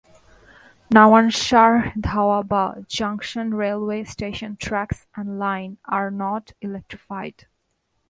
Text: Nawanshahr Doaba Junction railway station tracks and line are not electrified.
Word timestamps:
Nawanshahr 0.91 1.93
Doaba 1.93 2.87
Junction 2.87 3.53
railway 3.53 4.03
station 4.03 4.57
tracks 4.57 5.05
and 5.15 5.37
line 5.37 5.77
are 5.85 6.09
not 6.09 6.53
electrified. 6.59 7.45